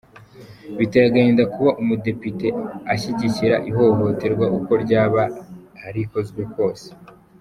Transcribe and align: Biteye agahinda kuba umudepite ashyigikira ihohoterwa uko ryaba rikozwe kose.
Biteye 0.77 1.05
agahinda 1.07 1.43
kuba 1.53 1.69
umudepite 1.81 2.47
ashyigikira 2.93 3.55
ihohoterwa 3.69 4.45
uko 4.57 4.71
ryaba 4.83 5.21
rikozwe 5.95 6.41
kose. 6.55 6.87